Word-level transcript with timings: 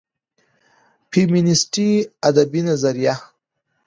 فيمينستى 1.11 2.11
ادبى 2.23 2.61
نظريه 2.61 3.21